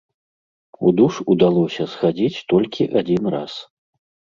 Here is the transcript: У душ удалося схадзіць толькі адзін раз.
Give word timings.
У 0.87 0.93
душ 1.01 1.13
удалося 1.35 1.85
схадзіць 1.95 2.43
толькі 2.57 2.93
адзін 3.05 3.23
раз. 3.39 3.53